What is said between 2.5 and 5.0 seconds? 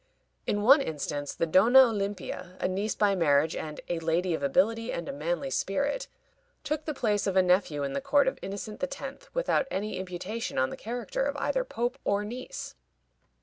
a niece by marriage, and "a lady of ability